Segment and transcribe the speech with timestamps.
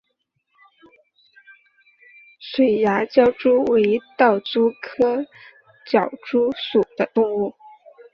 [2.39, 5.27] 水涯狡蛛为盗蛛科
[5.87, 7.53] 狡蛛属的动物。